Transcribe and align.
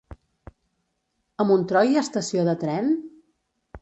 A 1.43 1.47
Montroi 1.49 1.91
hi 1.93 1.99
ha 1.99 2.05
estació 2.07 2.47
de 2.49 2.57
tren? 2.65 2.91